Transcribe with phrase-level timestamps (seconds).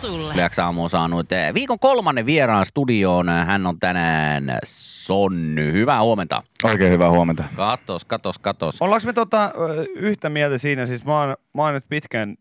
[0.00, 0.34] sulle.
[0.62, 3.28] Aamu on saanut eh, viikon kolmannen vieraan studioon.
[3.28, 5.72] Hän on tänään Sonny.
[5.72, 6.42] Hyvää huomenta.
[6.64, 7.44] Oikein hyvää huomenta.
[7.56, 8.82] Katos, katos, katos.
[8.82, 9.52] Ollaanko me tota,
[9.96, 10.86] yhtä mieltä siinä?
[10.86, 12.36] Siis mä oon, mä oon nyt pitkään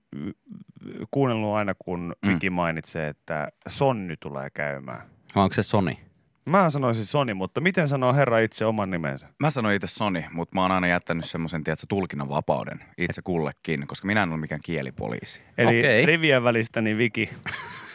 [1.12, 2.30] kuunnellut aina, kun Mm.
[2.34, 5.02] Viki mainitsee, että Sonny tulee käymään.
[5.36, 5.92] Onko se Sony?
[6.50, 9.28] Mä sanoisin Soni, mutta miten sanoo herra itse oman nimensä?
[9.40, 13.88] Mä sanoin itse Soni, mutta mä oon aina jättänyt semmoisen, tiedätkö, tulkinnan vapauden itse kullekin,
[13.88, 15.42] koska minä en ole mikään kielipoliisi.
[15.58, 16.06] Eli Okei.
[16.06, 17.30] rivien välistä, niin Viki.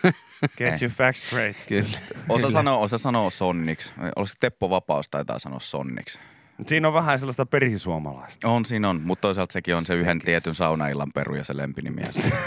[0.59, 1.67] Get your facts straight.
[1.69, 1.99] Kyllä.
[2.29, 3.93] Osa sanoo, osa sanoo Sonniksi.
[4.17, 6.19] Olisiko Teppo Vapaus taitaa sanoa Sonniksi?
[6.67, 8.49] Siinä on vähän sellaista perisuomalaista.
[8.49, 12.01] On siinä on, mutta toisaalta sekin on se yhden tietyn saunaillan peru ja se lempinimi.
[12.01, 12.33] ja se-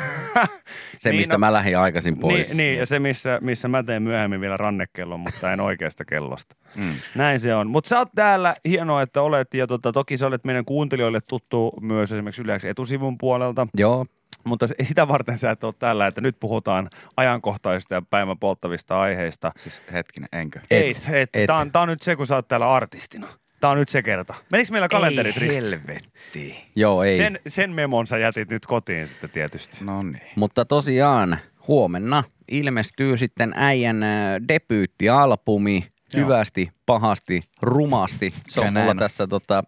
[0.98, 2.48] Se, Niin, mistä no- mä lähdin aikaisin pois.
[2.50, 6.56] Niin, niin, ja se, missä, missä mä teen myöhemmin vielä rannekellon, mutta en oikeasta kellosta.
[6.76, 6.94] Mm.
[7.16, 7.70] Näin se on.
[7.70, 11.74] Mutta sä oot täällä, hienoa, että olet, ja tota, toki sä olet meidän kuuntelijoille tuttu
[11.82, 14.06] myös esimerkiksi Yleäksi etusivun puolelta, Joo,
[14.44, 19.52] mutta sitä varten sä et ole täällä, että nyt puhutaan ajankohtaisista ja päivän polttavista aiheista.
[19.58, 20.60] Siis hetkinen, enkö?
[20.72, 21.30] Et, et, et.
[21.34, 21.48] et.
[21.48, 23.28] Tää, on, tää on nyt se, kun sä oot täällä artistina.
[23.62, 24.34] Tää on nyt se kerta.
[24.52, 25.64] Menikö meillä kalenterit Ei ristiin?
[25.64, 26.66] helvetti.
[26.76, 27.18] joo ei.
[27.18, 29.86] Sen, sen memon sä jätit nyt kotiin sitten tietysti.
[29.86, 30.22] No niin.
[30.36, 34.10] Mutta tosiaan huomenna ilmestyy sitten äijän äh,
[34.48, 35.88] debyyttialbumi.
[36.14, 36.26] Joo.
[36.26, 38.34] Hyvästi, pahasti, rumasti.
[38.50, 39.64] Se on mulla tässä tota,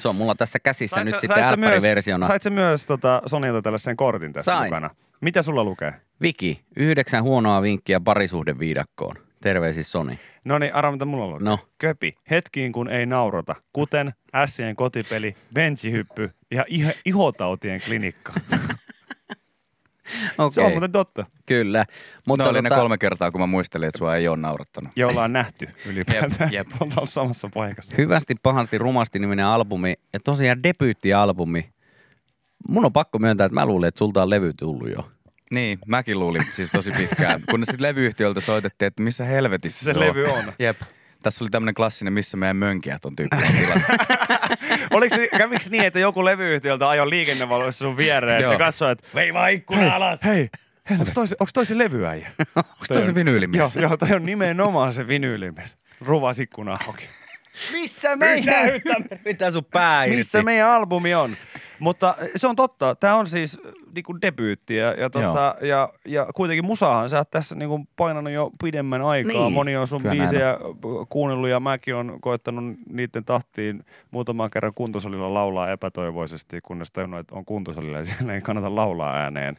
[0.00, 2.26] se on mulla tässä käsissä Sait nyt sä- sitten sait sä myös, älppäriversiona.
[2.26, 4.64] sait sä myös tota Sonilta tällaisen kortin tässä Sain.
[4.64, 4.90] mukana?
[5.20, 5.92] Mitä sulla lukee?
[6.22, 9.14] Viki, yhdeksän huonoa vinkkiä parisuhdeviidakkoon.
[9.40, 10.18] Terveisis Soni.
[10.44, 11.44] No niin, arvo mitä mulla lukee.
[11.44, 11.58] No.
[11.78, 14.12] Köpi, hetkiin kun ei naurata, kuten
[14.46, 18.32] Sien kotipeli, benchihyppy ja iho- ihotautien klinikka.
[20.38, 21.78] Okei, Se on muuten totta, kyllä.
[21.88, 24.36] Mutta Mutta no oli ne tota, kolme kertaa, kun mä muistelin, että sua ei ole
[24.36, 24.92] naurattanut.
[24.96, 26.52] jolla on nähty ylipäätään.
[26.52, 26.82] Jep, jep.
[26.82, 27.94] Ollaan samassa paikassa.
[27.98, 31.70] Hyvästi, pahasti, rumasti niminen albumi ja tosiaan debyyttialbumi.
[32.68, 35.10] Mun on pakko myöntää, että mä luulin, että sulta on levy tullut jo.
[35.54, 37.40] Niin, mäkin luulin siis tosi pitkään.
[37.50, 40.30] Kun sitten levyyhtiöltä soitettiin, että missä helvetissä Se se, levy on.
[40.38, 40.52] on.
[40.58, 40.80] Jep.
[41.22, 43.84] Tässä oli tämmöinen klassinen, missä meidän mönkijät on tyyppinen tilanne.
[44.90, 48.52] Oliko se, kävikö niin, että joku levyyhtiöltä ajoi liikennevaloissa sun viereen Joo.
[48.52, 50.20] ja katsoi, että vei vaan ikkuna alas.
[50.24, 50.48] Hei,
[50.90, 52.30] onko toi, se- onks toi se levyäijä?
[52.56, 53.74] Onko toi se vinyylimies?
[53.76, 55.76] Joo, joo, toi on nimenomaan se vinyylimies.
[56.00, 57.08] Ruvas ikkuna auki.
[57.72, 58.68] Missä meidän?
[59.24, 60.16] Mitä sun pää irti?
[60.16, 61.36] Missä meidän albumi on?
[61.80, 62.94] Mutta se on totta.
[62.94, 63.60] Tämä on siis
[63.94, 68.50] niinku debyytti ja, ja, tota, ja, ja kuitenkin musahan sä oot tässä niinku painanut jo
[68.62, 69.32] pidemmän aikaa.
[69.32, 69.52] Niin.
[69.52, 70.58] Moni on sun Kyllä näin biisejä
[71.08, 77.34] kuunnellut ja mäkin on koettanut niiden tahtiin muutaman kerran kuntosalilla laulaa epätoivoisesti, kunnes tajunnut, että
[77.34, 79.56] on kuntosalilla ja siellä ei kannata laulaa ääneen.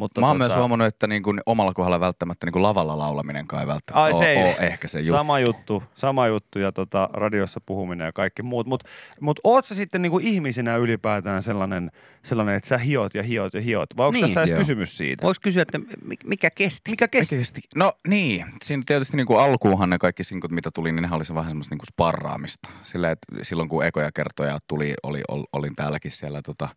[0.00, 2.98] Mutta Mä oon tota, myös huomannut, että niin kuin omalla kohdalla välttämättä niin kuin lavalla
[2.98, 5.12] laulaminen kai välttämättä Ai, se ei- ole, ole ehkä se juttu.
[5.12, 8.66] Sama juttu, sama juttu ja tota, radiossa puhuminen ja kaikki muut.
[8.66, 8.88] Mutta
[9.20, 11.90] mut oot sä sitten niinku ihmisenä ylipäätään sellainen,
[12.22, 13.96] sellainen, että sä hiot ja hiot ja hiot?
[13.96, 15.22] Vai onko Niin, tässä edes kysymys siitä?
[15.26, 16.90] Voiko kysyä, että mi- mikä kesti?
[16.90, 17.34] Mikä kesti?
[17.34, 17.60] Oikeesti?
[17.76, 21.24] No niin, siinä tietysti niin kuin alkuunhan ne kaikki sinkut, mitä tuli, niin ne oli
[21.24, 22.68] se vähän semmoista niin kuin sparraamista.
[22.82, 26.68] Sillä, että silloin kun ekoja kertoja tuli, oli, ol, olin täälläkin siellä tota,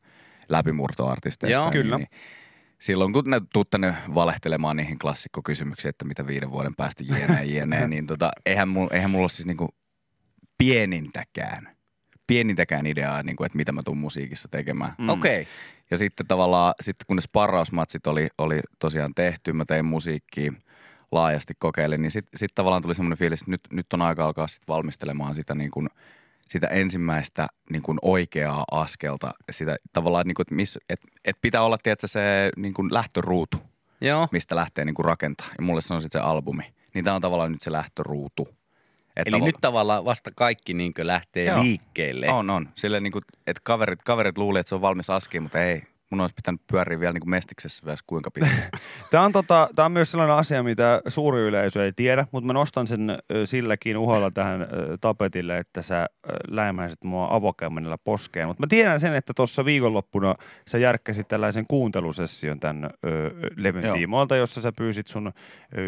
[0.49, 1.61] läpimurtoartisteissa.
[1.61, 1.97] Joo, kyllä.
[1.97, 2.07] Niin,
[2.83, 7.87] silloin kun ne tuutte ne valehtelemaan niihin klassikkokysymyksiin, että mitä viiden vuoden päästä jne, jne,
[7.87, 9.69] niin tota, eihän, mulla, eihän mulla ole siis niin kuin
[10.57, 11.75] pienintäkään,
[12.27, 14.93] pienintäkään ideaa, niin kuin, että mitä mä tuun musiikissa tekemään.
[14.97, 15.09] Mm.
[15.09, 15.41] Okei.
[15.41, 15.53] Okay.
[15.91, 20.53] Ja sitten tavallaan, sitten kun ne sparrausmatsit oli, oli tosiaan tehty, mä tein musiikkia
[21.11, 24.47] laajasti kokeilin, niin sitten sit tavallaan tuli semmoinen fiilis, että nyt, nyt on aika alkaa
[24.47, 25.89] sit valmistelemaan sitä, niin kuin,
[26.53, 29.33] sitä ensimmäistä niin kuin oikeaa askelta.
[29.51, 33.57] Sitä tavallaan, niin kuin, että, miss, et, et pitää olla tiedätkö, se niin kuin lähtöruutu,
[34.01, 34.27] Joo.
[34.31, 35.47] mistä lähtee niin kuin rakentaa.
[35.57, 36.73] Ja mulle se on sitten se albumi.
[36.93, 38.47] Niin tämä on tavallaan nyt se lähtöruutu.
[39.15, 41.63] Et Eli tavalla- nyt tavallaan vasta kaikki niin lähtee Joo.
[41.63, 42.29] liikkeelle.
[42.29, 42.69] On, on.
[42.75, 45.83] Silleen niin kuin, että kaverit, kaverit luuli, että se on valmis aski, mutta ei.
[46.13, 48.69] Mun olisi pitänyt pyöriä vielä niin kuin mestiksessä vielä kuinka pitkään.
[49.11, 52.53] Tämä on, tota, tää on myös sellainen asia, mitä suuri yleisö ei tiedä, mutta mä
[52.53, 54.67] nostan sen silläkin uholla tähän
[55.01, 58.47] tapetille, että sä ö, läimäisit mua avokämmenellä poskeen.
[58.47, 60.35] Mutta mä tiedän sen, että tuossa viikonloppuna
[60.67, 63.95] sä järkkäsit tällaisen kuuntelusession tämän ö, levyn Joo.
[63.95, 65.31] tiimoilta, jossa sä pyysit sun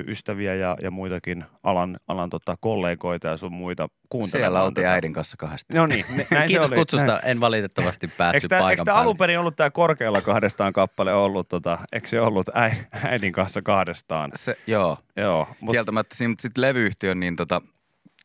[0.08, 4.52] ystäviä ja, ja muitakin alan, alan tota, kollegoita ja sun muita kuuntelemaan.
[4.52, 4.94] Siellä oltiin tätä.
[4.94, 5.74] äidin kanssa kahdesti.
[5.74, 6.80] No niin, näin Kiitos se oli.
[6.80, 7.08] kutsusta.
[7.08, 7.20] Näin.
[7.24, 9.06] En valitettavasti Eikö päässyt tämä, eikö paikan tämä päälle.
[9.08, 12.72] alun perin ollut tämä korkealla kahdestaan kappale ollut, tota, eikö se ollut äi,
[13.04, 14.32] äidin kanssa kahdestaan?
[14.36, 16.16] Se, joo, Joo, Mut, mutta kieltämättä.
[16.28, 17.62] Mutta sitten levyyhtiö, niin tota,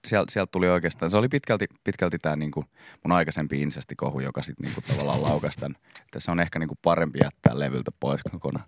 [0.08, 2.64] sieltä, sieltä tuli oikeastaan, se oli pitkälti, pitkälti tämä niinku
[3.04, 5.76] mun aikaisempi insestikohu, joka sitten niinku tavallaan laukasi tämän.
[6.18, 8.64] Se on ehkä niinku parempi jättää levyltä pois kokonaan.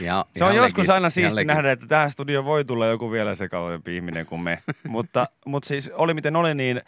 [0.00, 3.34] Ja, se on joskus legit- aina siisti nähdä, että tähän studioon voi tulla joku vielä
[3.34, 4.62] sekavampi ihminen kuin me.
[4.88, 6.84] mutta, mutta siis oli miten oli, niin eh,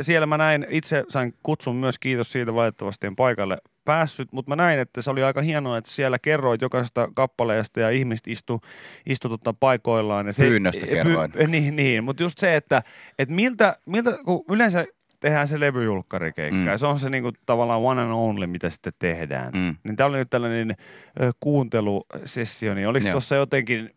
[0.00, 4.56] siellä mä näin, itse sain kutsun myös, kiitos siitä, valitettavasti en paikalle päässyt, mutta mä
[4.56, 8.60] näin, että se oli aika hienoa, että siellä kerroit jokaisesta kappaleesta ja ihmiset istu,
[9.06, 10.26] istu tota paikoillaan.
[10.26, 11.32] Ja se, Pyynnöstä kerroin.
[11.32, 12.82] Py, niin, niin, mutta just se, että,
[13.18, 14.86] että miltä, miltä, kun yleensä
[15.20, 16.66] tehdään se levyjulkkarikeikka mm.
[16.66, 19.52] ja se on se niinku tavallaan one and only, mitä sitten tehdään.
[19.54, 19.76] Mm.
[19.84, 20.76] Niin tää oli nyt tällainen
[21.20, 23.12] ö, kuuntelusessio, niin olisi Joo.
[23.12, 23.90] tuossa jotenkin,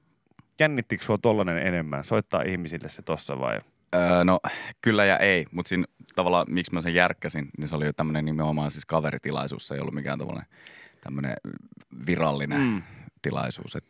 [0.59, 3.59] jännittikö sua tollanen enemmän, soittaa ihmisille se tossa vai?
[3.95, 4.39] Öö, no
[4.81, 8.25] kyllä ja ei, mutta siinä tavallaan miksi mä sen järkkäsin, niin se oli jo tämmöinen
[8.25, 9.67] nimenomaan siis kaveritilaisuus.
[9.67, 10.45] Se ei ollut mikään tavallaan
[11.01, 11.35] tämmöinen
[12.07, 12.81] virallinen mm.
[13.21, 13.75] tilaisuus.
[13.75, 13.85] Et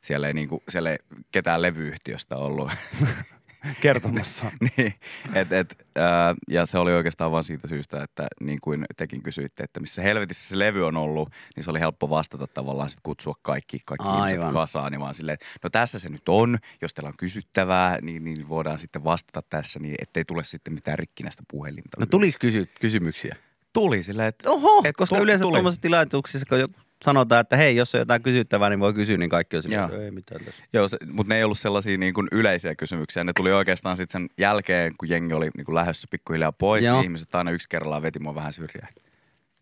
[0.00, 0.98] siellä, ei niinku, siellä ei
[1.32, 2.70] ketään levyyhtiöstä ollut.
[3.82, 4.44] Kertomassa.
[4.76, 4.94] niin,
[5.34, 9.62] et, et, ää, ja se oli oikeastaan vain siitä syystä, että niin kuin tekin kysyitte,
[9.62, 13.34] että missä helvetissä se levy on ollut, niin se oli helppo vastata tavallaan sit kutsua
[13.42, 14.28] kaikki, kaikki Aivan.
[14.28, 14.92] ihmiset kasaan.
[14.92, 18.78] Niin vaan silleen, no tässä se nyt on, jos teillä on kysyttävää, niin, niin voidaan
[18.78, 21.96] sitten vastata tässä, niin ettei tule sitten mitään rikkinäistä puhelinta.
[22.00, 23.36] No tuliko kysy- kysymyksiä?
[23.72, 25.52] Tuli silleen, että Oho, Et koska tu- yleensä tuli.
[25.52, 26.68] tuommoisissa tilaisuuksissa, kun
[27.04, 30.00] sanotaan, että hei, jos on jotain kysyttävää, niin voi kysyä, niin kaikki on Joo.
[30.00, 30.64] ei mitään tässä.
[30.72, 33.24] Joo, se, mutta ne ei ollut sellaisia niin kuin yleisiä kysymyksiä.
[33.24, 36.96] Ne tuli oikeastaan sitten sen jälkeen, kun jengi oli niin kuin lähdössä pikkuhiljaa pois, Joo.
[36.96, 38.92] niin ihmiset aina yksi kerrallaan veti mua vähän syrjään.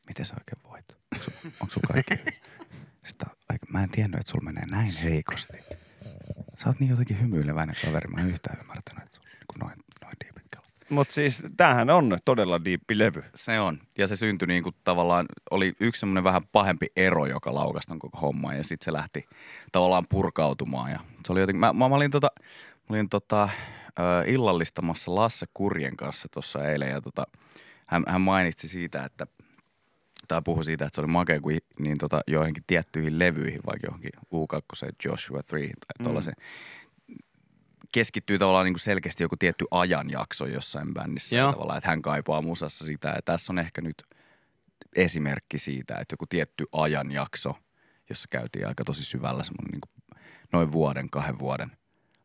[0.07, 0.85] Miten sä oikein voit?
[1.61, 2.15] Onko sul kaikki?
[3.49, 5.53] Aika, mä en tiennyt, että sulla menee näin heikosti.
[6.59, 8.09] Sä oot niin jotenkin hymyileväinen kaveri.
[8.09, 10.73] Mä en yhtään ymmärtänyt, että sulla on niin noin, noin diipit kelat.
[10.95, 13.23] Mutta siis tämähän on todella diippi levy.
[13.35, 13.79] Se on.
[13.99, 17.99] Ja se syntyi niin kuin tavallaan, oli yksi semmoinen vähän pahempi ero, joka laukasi ton
[17.99, 18.57] koko homman.
[18.57, 19.29] Ja sitten se lähti
[19.73, 20.91] tavallaan purkautumaan.
[20.91, 22.31] Ja se oli jotenkin, mä, mä, mä olin, tota,
[22.89, 23.49] mä olin tota,
[23.99, 26.91] ö, illallistamassa Lasse Kurjen kanssa tuossa eilen.
[26.91, 27.27] Ja tota,
[27.87, 29.27] hän, hän mainitsi siitä, että
[30.29, 33.87] tai puhui siitä, että se oli makea, kun i- niin tota, joihinkin tiettyihin levyihin, vaikka
[33.87, 36.37] johonkin U2, Joshua 3 tai tuollaiseen,
[37.95, 41.37] keskittyy tavallaan niin kuin selkeästi joku tietty ajanjakso jossain bändissä.
[41.37, 41.53] Joo.
[41.53, 43.09] Tavallaan, että hän kaipaa musassa sitä.
[43.09, 44.03] Ja tässä on ehkä nyt
[44.97, 47.55] esimerkki siitä, että joku tietty ajanjakso,
[48.09, 50.21] jossa käytiin aika tosi syvällä semmoinen niin kuin
[50.53, 51.71] noin vuoden, kahden vuoden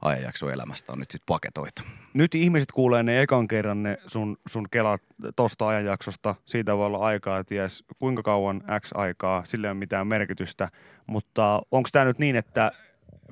[0.01, 1.81] ajanjakso elämästä on nyt sitten paketoitu.
[2.13, 5.01] Nyt ihmiset kuulee ne ekan kerran ne sun, sun kelat
[5.35, 6.35] tosta ajanjaksosta.
[6.45, 10.69] Siitä voi olla aikaa, ties kuinka kauan X aikaa, sillä ei ole mitään merkitystä.
[11.07, 12.71] Mutta onko tämä nyt niin, että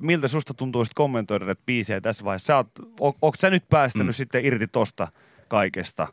[0.00, 2.46] miltä susta tuntuu sit kommentoida näitä biisejä tässä vaiheessa?
[2.46, 2.68] Sä oot,
[3.00, 4.12] on, onko sä nyt päästänyt mm.
[4.12, 5.08] sitten irti tosta
[5.48, 6.06] kaikesta?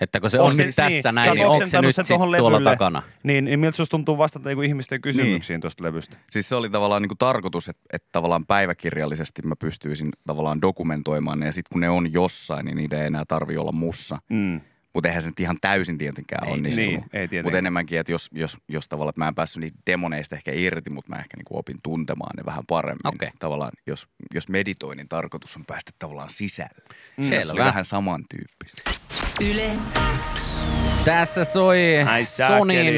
[0.00, 2.36] Että kun se On on, nyt tässä niin, näin, niin onko se nyt sit tohon
[2.36, 2.70] tuolla levylle.
[2.70, 3.02] takana?
[3.22, 6.16] Niin, niin miltä susta tuntuu vastata niinku ihmisten kysymyksiin tuosta levystä?
[6.30, 11.40] Siis se oli tavallaan niin kuin tarkoitus, että, että tavallaan päiväkirjallisesti mä pystyisin tavallaan dokumentoimaan
[11.40, 14.18] ne ja sitten kun ne on jossain, niin niitä ei enää tarvi olla mussa.
[14.28, 14.60] Mm.
[14.94, 16.90] Mutta eihän se nyt ihan täysin tietenkään Ei, onnistunut.
[16.90, 17.44] niin, ei tietenkään.
[17.44, 20.90] Mutta enemmänkin, että jos, jos, jos tavallaan, että mä en päässyt niitä demoneista ehkä irti,
[20.90, 23.06] mutta mä ehkä niinku opin tuntemaan ne vähän paremmin.
[23.06, 23.28] Okei.
[23.38, 26.82] Tavallaan, jos, jos meditoinnin tarkoitus on päästä tavallaan sisälle.
[27.16, 27.24] Mm.
[27.24, 27.52] Se Selvä.
[27.52, 28.82] oli vähän samantyyppistä.
[29.40, 29.70] Yle
[31.04, 32.24] Tässä soi Ai.
[32.24, 32.96] Sonin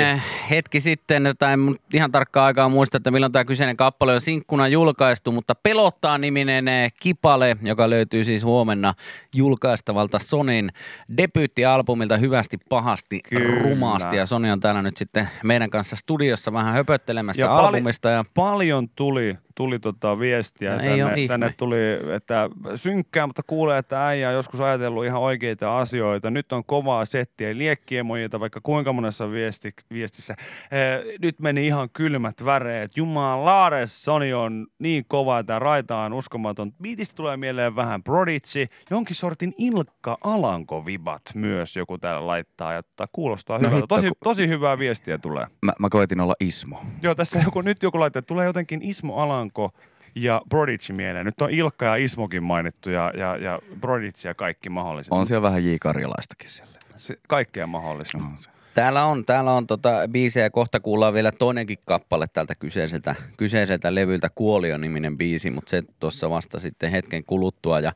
[0.50, 4.68] hetki sitten, tai en ihan tarkkaa aikaa muista, että milloin tämä kyseinen kappale on sinkkuna
[4.68, 8.94] julkaistu, mutta Pelottaa niminen eh, kipale, joka löytyy siis huomenna
[9.34, 10.70] julkaistavalta Sonin
[11.16, 13.62] debyyttialbumilta hyvästi, pahasti, Kyllä.
[13.62, 14.16] rumaasti.
[14.16, 18.10] Ja Soni on täällä nyt sitten meidän kanssa studiossa vähän höpöttelemässä Ja albumista.
[18.10, 20.72] Ja Paljon tuli, tuli tota viestiä.
[20.72, 21.76] No tänne, tänne tuli,
[22.14, 26.30] että synkkää, mutta kuulee, että äijä on joskus ajatellut ihan oikeita asioita.
[26.30, 30.35] Nyt on kovaa settiä, liekkiemojita vaikka kuinka monessa viesti, viestissä.
[30.70, 32.96] Eh, nyt meni ihan kylmät väreet.
[32.96, 36.72] Jumalaudes, Sony on niin kova, että raita on uskomaton.
[36.82, 42.72] Biitistä tulee mieleen vähän Prodigy, jonkin sortin Ilkka Alanko-vibat myös joku täällä laittaa.
[42.72, 43.76] Ja tota, kuulostaa No hyvältä.
[43.76, 45.46] hitto, Tosi, tosi hyvää viestiä tulee.
[45.62, 46.82] Mä, mä koitin olla Ismo.
[47.02, 49.70] Joo, tässä joku, nyt joku laittaa, että tulee jotenkin Ismo Alanko
[50.14, 51.26] ja Prodigy mieleen.
[51.26, 55.12] Nyt on Ilkka ja Ismokin mainittu ja, ja, ja Prodigy ja kaikki mahdolliset.
[55.12, 55.74] On siellä vähän J.
[55.80, 56.76] Karjalaistakin siellä.
[56.96, 58.18] Se, kaikkea mahdollista.
[58.18, 58.50] On se.
[58.76, 64.28] Täällä on, täällä on tota biisejä, kohta kuullaan vielä toinenkin kappale tältä kyseiseltä, kyseiseltä levyltä,
[64.34, 67.80] Kuolio-niminen biisi, mutta se tuossa vasta sitten hetken kuluttua.
[67.80, 67.92] Ja,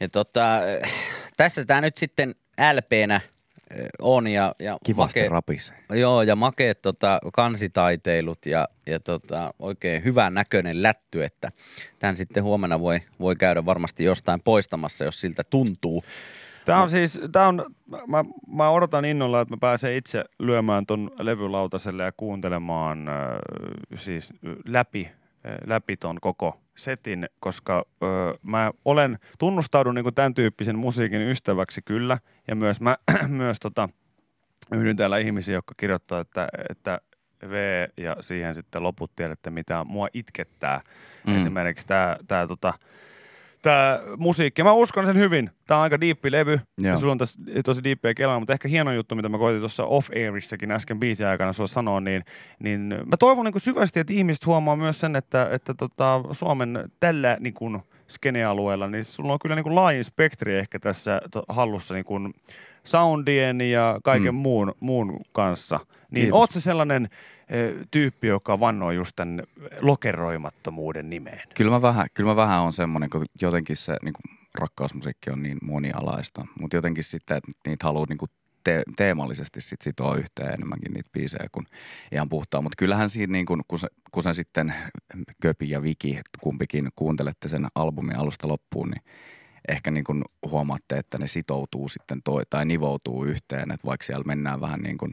[0.00, 0.60] ja tota,
[1.36, 2.34] tässä tämä nyt sitten
[2.74, 3.20] LPnä
[4.02, 5.76] on ja, ja Kivasti make- rapisee.
[5.92, 11.52] Joo, ja makeet tota, kansitaiteilut ja, ja tota, oikein hyvän näköinen lätty, että
[11.98, 16.04] tämän sitten huomenna voi, voi käydä varmasti jostain poistamassa, jos siltä tuntuu.
[16.64, 17.64] Tämä on siis, tämä on,
[18.06, 23.14] mä, mä odotan innolla, että mä pääsen itse lyömään ton levylautaselle ja kuuntelemaan äh,
[23.96, 24.32] siis
[24.66, 25.10] läpi,
[25.46, 31.82] äh, läpi ton koko setin, koska äh, mä olen, tunnustaudun niin tämän tyyppisen musiikin ystäväksi
[31.82, 32.18] kyllä,
[32.48, 32.96] ja myös mä
[33.28, 33.88] myös tota,
[34.72, 37.00] yhdyn täällä ihmisiä, jotka kirjoittaa, että, että
[37.50, 40.80] V ja siihen sitten loput tiedätte, mitä mua itkettää.
[41.26, 41.36] Mm.
[41.36, 42.74] Esimerkiksi tämä, tämä tota,
[43.64, 44.62] tämä musiikki.
[44.62, 45.50] Mä uskon sen hyvin.
[45.66, 46.60] Tämä on aika diippi levy.
[46.80, 46.98] Ja Joo.
[46.98, 50.70] sulla on tässä tosi diippiä kelaa, mutta ehkä hieno juttu, mitä mä koitin tuossa off-airissakin
[50.70, 52.24] äsken biisin aikana sulla sanoa, niin,
[52.58, 56.90] niin mä toivon niin kuin syvästi, että ihmiset huomaa myös sen, että, että tota, Suomen
[57.00, 61.94] tällä niin kuin skenealueella, niin sulla on kyllä niin kuin laajin spektri ehkä tässä hallussa
[61.94, 62.34] niin kuin
[62.84, 64.40] soundien ja kaiken Mm.
[64.40, 65.80] muun, muun kanssa.
[66.10, 66.38] Niin Kiitos.
[66.40, 67.08] oot se sellainen
[67.90, 69.42] tyyppi, joka vannoo just tämän
[69.80, 71.40] lokeroimattomuuden nimeen?
[71.54, 75.42] Kyllä mä vähän, kyllä mä vähän on semmoinen, kun jotenkin se niin kuin rakkausmusiikki on
[75.42, 78.30] niin monialaista, mutta jotenkin sitten, että niitä haluaa niin kuin
[78.64, 81.66] te- teemallisesti sit sitoa yhteen enemmänkin niitä biisejä kuin
[82.12, 82.64] ihan puhtaan.
[82.64, 84.74] Mutta kyllähän siinä, niin kuin, kun, se, kun se sitten
[85.42, 89.02] Köpi ja Viki, kumpikin kuuntelette sen albumin alusta loppuun, niin
[89.68, 94.24] ehkä niin kuin huomaatte, että ne sitoutuu sitten toi, tai nivoutuu yhteen, että vaikka siellä
[94.24, 95.12] mennään vähän niin kuin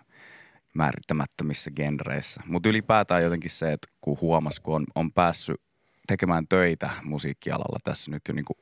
[0.74, 2.42] määrittämättömissä genreissä.
[2.46, 5.62] Mutta ylipäätään jotenkin se, että kun huomas, kun on, on päässyt
[6.08, 8.58] tekemään töitä musiikkialalla tässä nyt jo niin kuin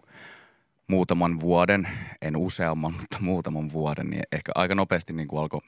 [0.88, 1.88] muutaman vuoden,
[2.22, 5.62] en useamman, mutta muutaman vuoden, niin ehkä aika nopeasti niin kuin alkoi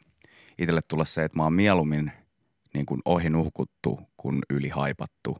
[0.57, 2.11] itselle tulla se, että mä oon mieluummin
[2.73, 5.37] niin kuin ohi nuhkuttu kuin yli haipattu.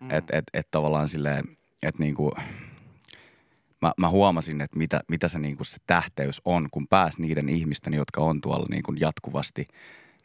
[0.00, 0.10] Mm.
[0.10, 1.44] Että et, et tavallaan silleen,
[1.82, 2.32] että niin kuin,
[3.82, 7.48] mä, mä huomasin, että mitä, mitä se, niin kuin se tähteys on, kun pääs niiden
[7.48, 9.68] ihmisten, jotka on tuolla niin kuin jatkuvasti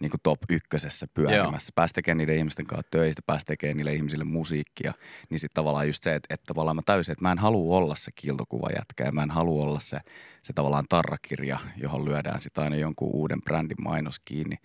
[0.01, 1.71] niin kuin top ykkösessä pyörimässä.
[1.75, 4.93] Pääsi tekemään niiden ihmisten kanssa töitä, pääsi tekemään niille ihmisille musiikkia.
[5.29, 7.95] Niin sitten tavallaan just se, että, että tavallaan mä täysin, että mä en halua olla
[7.95, 9.99] se kiiltokuva jätkä ja mä en halua olla se,
[10.43, 14.55] se tavallaan tarrakirja, johon lyödään sitten aina jonkun uuden brändin mainos kiinni.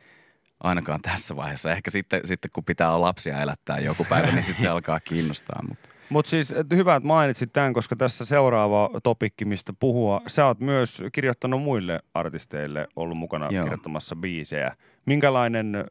[0.60, 1.72] Ainakaan tässä vaiheessa.
[1.72, 5.62] Ehkä sitten, sitten kun pitää lapsia elättää joku päivä, niin sitten se alkaa kiinnostaa.
[5.68, 10.20] Mutta Mutta siis et hyvä, että mainitsit tämän, koska tässä seuraava topikki, mistä puhua.
[10.26, 13.64] Sä oot myös kirjoittanut muille artisteille, ollut mukana Joo.
[13.64, 14.76] kirjoittamassa biisejä.
[15.06, 15.84] Minkälainen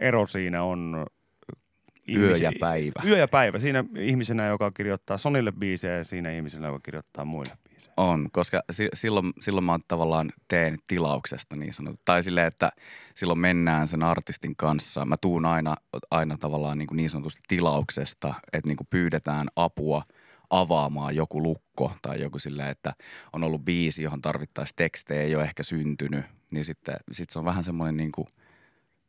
[0.00, 1.06] ero siinä on?
[1.50, 3.02] ö, Yö ihmisi- ja päivä.
[3.06, 3.58] Yö ja päivä.
[3.58, 7.69] Siinä ihmisenä, joka kirjoittaa Sonille biisejä ja siinä ihmisenä, joka kirjoittaa muille biisejä.
[8.00, 12.02] On, koska si- silloin, silloin mä tavallaan teen tilauksesta niin sanottu.
[12.04, 12.72] Tai silleen, että
[13.14, 15.04] silloin mennään sen artistin kanssa.
[15.04, 15.76] Mä tuun aina,
[16.10, 20.02] aina tavallaan niin, kuin niin sanotusti tilauksesta, että niin kuin pyydetään apua
[20.50, 22.92] avaamaan joku lukko tai joku silleen, että
[23.32, 26.24] on ollut biisi, johon tarvittaisiin tekstejä, ei ole ehkä syntynyt.
[26.50, 28.28] Niin sitten sit se on vähän semmoinen niin kuin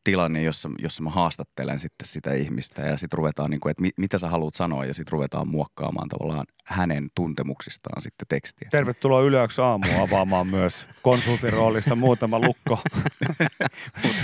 [0.03, 3.91] tilanne, jossa, jossa mä haastattelen sitten sitä ihmistä ja sitten ruvetaan, niin kuin, että mi-
[3.97, 8.67] mitä sä haluat sanoa ja sitten ruvetaan muokkaamaan tavallaan hänen tuntemuksistaan sitten tekstiä.
[8.71, 12.79] Tervetuloa Yleäksi aamuun avaamaan myös konsultin roolissa muutama lukko.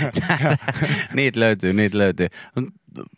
[1.14, 2.26] niitä löytyy, niitä löytyy.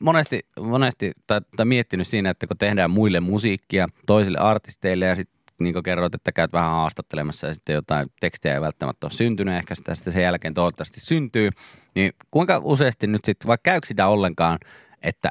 [0.01, 5.40] Monesti, monesti tai, tai miettinyt siinä, että kun tehdään muille musiikkia, toisille artisteille ja sitten
[5.61, 9.55] niin kuin kerroit, että käyt vähän haastattelemassa ja sitten jotain tekstiä ei välttämättä ole syntynyt,
[9.55, 11.51] ehkä sitä sitten sen jälkeen toivottavasti syntyy,
[11.95, 14.59] niin kuinka useasti nyt sitten, vaikka käykö sitä ollenkaan,
[15.03, 15.29] että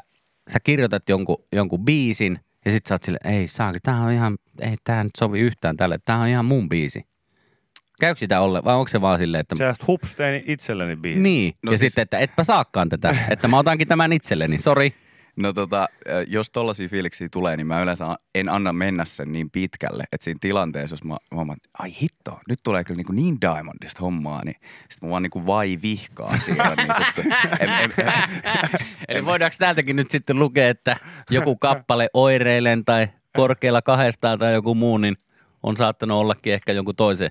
[0.52, 4.38] sä kirjoitat jonkun, jonkun biisin ja sitten sä oot silleen, ei saaki, tää on ihan,
[4.60, 7.04] ei tää nyt sovi yhtään tälle, tää on ihan mun biisi.
[8.00, 11.22] Käykö sitä ollenkaan, vai onko se vaan silleen, että Sä hups tein itselleni biisin.
[11.22, 14.58] niin, No no ja siis- sitten, että etpä saakaan tätä, että mä otankin tämän itselleni,
[14.58, 14.94] sori.
[15.40, 15.88] No tota,
[16.26, 20.38] jos tollaisia fiiliksiä tulee, niin mä yleensä en anna mennä sen niin pitkälle, että siinä
[20.40, 24.44] tilanteessa, jos mä huomaan, että ai hitto, nyt tulee kyllä niin, kuin niin diamondista hommaa,
[24.44, 24.56] niin
[24.90, 26.66] sitten mä vaan niin kuin vai vihkaa siihen.
[26.76, 27.26] niin kuin,
[27.60, 27.92] en, en,
[29.08, 30.96] Eli voidaanko täältäkin nyt sitten lukea, että
[31.30, 35.16] joku kappale oireilen tai korkealla kahdestaan tai joku muu, niin
[35.62, 37.30] on saattanut ollakin ehkä jonkun toisen,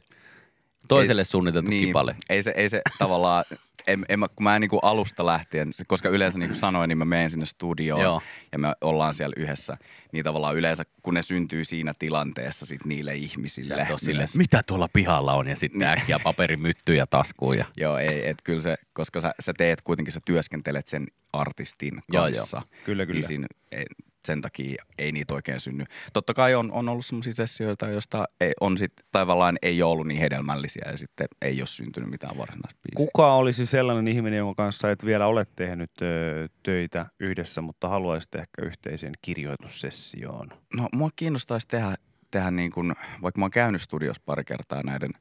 [0.88, 2.16] toiselle suunniteltu niin, kipale.
[2.30, 3.44] Ei se, ei se tavallaan,
[3.92, 6.88] en, en, mä- kun mä en niin kuin alusta lähtien, koska yleensä niin kuin sanoin,
[6.88, 8.22] niin mä menen sinne studioon Joo.
[8.52, 9.78] ja me ollaan siellä yhdessä,
[10.12, 13.88] niin tavallaan yleensä kun ne syntyy siinä tilanteessa sit niille ihmisille.
[14.14, 17.58] Yleensä- mitä tuolla pihalla on ja sitten äkkiä paperi myttyy ja taskuun.
[17.58, 17.66] Ja...
[17.78, 22.24] Joo, ei, et kyllä se, koska sä, sä teet kuitenkin, sä työskentelet sen artistin Joo,
[22.24, 22.58] kanssa.
[22.58, 22.64] joo.
[22.86, 23.20] Kyllä, kyllä.
[23.20, 23.86] Niin siinä, ei,
[24.26, 25.84] sen takia ei niitä oikein synny.
[26.14, 30.08] Totta kai on, on ollut sellaisia sessioita, joista ei, on sit, tavallaan ei ole ollut
[30.08, 33.12] niin hedelmällisiä ja sitten ei ole syntynyt mitään varsinaista biisiä.
[33.12, 38.36] Kuka olisi sellainen ihminen, jonka kanssa et vielä ole tehnyt ö, töitä yhdessä, mutta haluaisit
[38.36, 40.50] ehkä yhteiseen kirjoitussessioon?
[40.80, 41.96] No mua kiinnostaisi tehdä,
[42.32, 45.12] tehdä niin kuin, vaikka mä oon käynyt studiossa pari kertaa näiden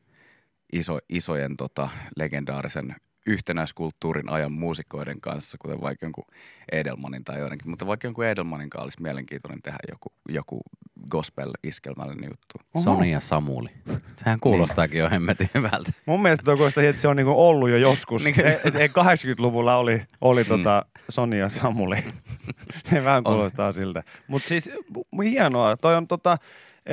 [0.73, 2.95] iso, isojen tota, legendaarisen
[3.29, 6.25] yhtenäiskulttuurin ajan muusikoiden kanssa, kuten vaikka jonkun
[6.73, 10.61] Edelmanin tai joidenkin, mutta vaikka jonkun Edelmanin kanssa olisi mielenkiintoinen tehdä joku, joku
[11.11, 12.83] gospel-iskelmällinen juttu.
[12.83, 13.69] Soni ja Samuli.
[14.17, 15.93] Sehän kuulostaakin jo hemmetin hyvältä.
[16.07, 18.25] Mun mielestä toi kuulostaa, että se on niinku ollut jo joskus.
[18.25, 18.41] Niin.
[18.41, 21.97] e, e, 80-luvulla oli, oli tota Soni ja Samuli.
[22.91, 24.03] se vähän kuulostaa siltä.
[24.29, 24.71] Mutta siis
[25.25, 25.77] hienoa.
[25.77, 26.39] Toi on tota...
[26.87, 26.93] E,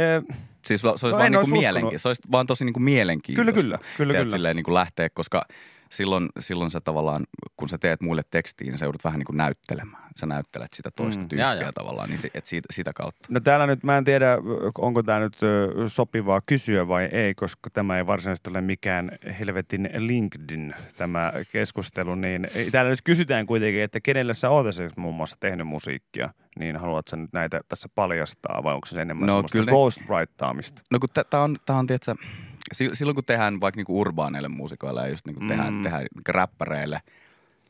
[0.65, 1.63] Siis se olisi No vaan niin uskonut.
[1.63, 3.51] mielenki- se olisi vaan tosi niin kuin mielenkiintoista.
[3.51, 3.79] Kyllä, kyllä.
[3.97, 4.31] Kyllä, kyllä.
[4.31, 5.45] Silleen niin kuin lähteä, koska
[5.95, 7.23] silloin, silloin sä tavallaan,
[7.57, 10.03] kun sä teet muille tekstiin, niin sä joudut vähän niin kuin näyttelemään.
[10.19, 11.27] Sä näyttelet sitä toista Mm.
[11.31, 11.37] mm.
[11.39, 11.73] Jaa, tyyppiä jaa.
[11.73, 13.27] tavallaan, niin et siitä, sitä kautta.
[13.29, 14.37] No täällä nyt, mä en tiedä,
[14.77, 15.37] onko tämä nyt
[15.87, 22.47] sopivaa kysyä vai ei, koska tämä ei varsinaisesti ole mikään helvetin LinkedIn tämä keskustelu, niin
[22.71, 27.09] täällä nyt kysytään kuitenkin, että kenelle sä oot esimerkiksi muun muassa tehnyt musiikkia, niin haluatko
[27.09, 30.81] sä nyt näitä tässä paljastaa vai onko se enemmän No, semmoista kyllä ne- ghostwriteaamista?
[30.91, 31.87] No kun tämä on, tää on
[32.75, 35.81] silloin kun tehdään vaikka niinku urbaaneille muusikoille ja just niinku tehdään, Mm.
[35.81, 37.01] tehdään niinku räppäreille,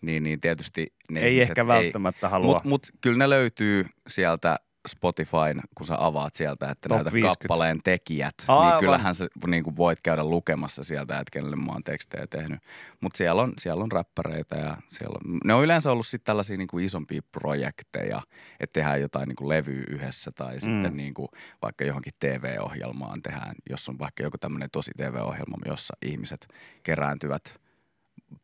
[0.02, 2.54] niin, niin tietysti ne Ei ehkä välttämättä halua.
[2.54, 7.42] Mutta mut, kyllä ne löytyy sieltä Spotifyn, kun sä avaat sieltä, että Top näytä 50.
[7.42, 8.70] kappaleen tekijät, Aivan.
[8.70, 12.60] niin kyllähän sä niin kuin voit käydä lukemassa sieltä, että kenelle mä oon tekstejä tehnyt.
[13.02, 16.58] Mutta siellä on, siellä on räppäreitä ja siellä on, ne on yleensä ollut sitten tällaisia
[16.58, 18.22] niin kuin isompia projekteja,
[18.60, 20.60] että tehdään jotain niin kuin levyä yhdessä tai mm.
[20.60, 21.28] sitten niin kuin
[21.62, 26.48] vaikka johonkin TV-ohjelmaan tehdään, jos on vaikka joku tämmöinen tosi TV-ohjelma, jossa ihmiset
[26.84, 27.62] kerääntyvät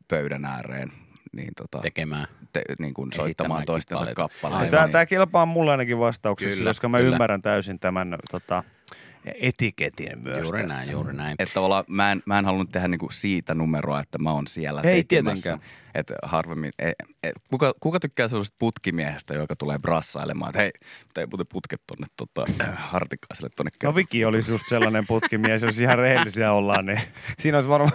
[0.07, 0.91] pöydän ääreen,
[1.31, 2.27] niin tota, tekemään.
[2.53, 4.71] te, niin kuin soittamaan toistensa kappaleita.
[4.71, 7.15] Tämä, niin- tämä kelpaa mulle ainakin vastaukseksi, Kyllä, koska mä kyllä.
[7.15, 8.63] ymmärrän täysin tämän tota,
[9.41, 10.77] etiketin myös Juuri tässä.
[10.77, 11.35] näin, juuri näin.
[11.39, 14.81] Että tavallaan mä en, mä en halunnut tehdä niinku siitä numeroa, että mä oon siellä
[14.81, 15.43] Ei tekemässä.
[15.43, 15.71] tietenkään.
[15.95, 16.91] Että harvemmin, e,
[17.23, 20.71] e, kuka, kuka tykkää sellaisesta putkimiehestä, joka tulee brassailemaan, että hei,
[21.17, 22.45] ei muuten putket tonne tota,
[22.91, 27.01] hartikaiselle tonne No Viki olisi just sellainen putkimies, jos ihan rehellisiä ollaan, niin
[27.39, 27.93] siinä olisi varmaan...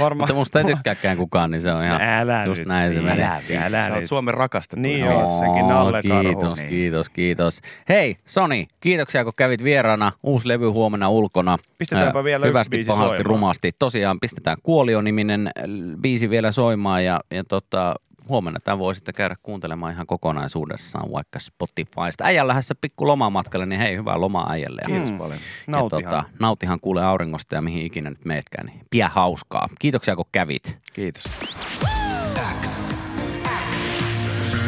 [0.00, 2.98] Varma, Mutta musta ei tykkääkään kukaan, niin se on ihan Älä just nyt, näin se
[2.98, 3.06] niin.
[3.08, 3.24] menee.
[3.24, 4.08] Älä Älä Sä oot nyt.
[4.08, 4.80] Suomen rakastettu.
[4.82, 5.12] Niin ihan.
[5.14, 5.38] joo.
[5.38, 6.22] senkin Nalle Karhu.
[6.22, 6.68] kiitos, Niin.
[6.70, 7.60] kiitos, kiitos.
[7.88, 10.12] Hei, Soni, kiitoksia kun kävit vieraana.
[10.22, 11.58] Uusi levy huomenna ulkona.
[11.78, 13.26] Pistetäänpä Ää, vielä yksi Hyvästi, biisi pahasti, soimaan.
[13.26, 13.72] rumasti.
[13.78, 15.50] Tosiaan pistetään Kuolio-niminen
[16.00, 17.94] biisi vielä soimaan ja, ja tota,
[18.28, 22.24] huomenna tämä voi sitten käydä kuuntelemaan ihan kokonaisuudessaan vaikka Spotifysta.
[22.24, 24.80] Äijän lähdössä pikku lomamatkalle, niin hei, hyvää lomaa äijälle.
[24.80, 25.18] Ja- Kiitos Mm.
[25.18, 25.38] paljon.
[25.38, 26.02] Ja Nautihan.
[26.04, 28.66] tota, nautihan kuule auringosta ja mihin ikinä nyt meetkään.
[28.66, 29.68] Niin pidä hauskaa.
[29.78, 30.78] Kiitoksia kun kävit.
[30.92, 31.24] Kiitos.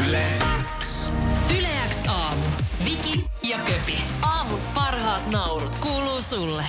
[0.09, 0.23] Yle
[1.59, 2.43] Yle X aamu.
[2.85, 3.99] Viki ja Köpi.
[4.23, 6.65] Aamun parhaat naurut kuuluu sulle.